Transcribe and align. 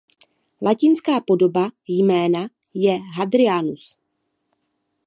Latinská 0.61 1.19
podoba 1.19 1.71
jména 1.87 2.47
je 2.73 2.99
Hadrianus. 3.17 3.97